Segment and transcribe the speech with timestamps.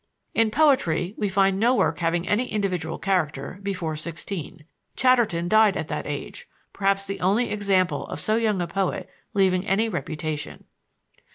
[0.33, 4.65] In poetry we find no work having any individual character before sixteen.
[4.95, 9.63] Chatterton died at that age, perhaps the only example of so young a poet leaving
[9.63, 10.63] any reputation.